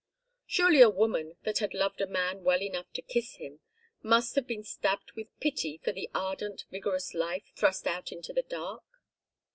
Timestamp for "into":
8.11-8.33